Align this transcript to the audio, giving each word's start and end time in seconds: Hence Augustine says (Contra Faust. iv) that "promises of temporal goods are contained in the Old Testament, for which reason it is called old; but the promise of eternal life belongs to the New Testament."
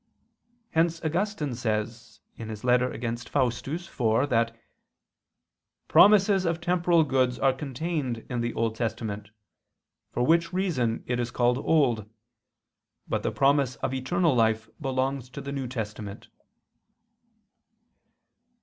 Hence 0.71 0.99
Augustine 1.05 1.53
says 1.53 2.21
(Contra 2.35 3.17
Faust. 3.17 3.67
iv) 3.67 4.29
that 4.31 4.59
"promises 5.87 6.43
of 6.43 6.59
temporal 6.59 7.03
goods 7.03 7.37
are 7.37 7.53
contained 7.53 8.25
in 8.27 8.41
the 8.41 8.51
Old 8.55 8.75
Testament, 8.75 9.29
for 10.11 10.23
which 10.25 10.51
reason 10.51 11.03
it 11.05 11.19
is 11.19 11.29
called 11.29 11.59
old; 11.59 12.09
but 13.07 13.21
the 13.21 13.29
promise 13.31 13.75
of 13.75 13.93
eternal 13.93 14.33
life 14.33 14.67
belongs 14.81 15.29
to 15.29 15.39
the 15.39 15.51
New 15.51 15.67
Testament." 15.67 16.29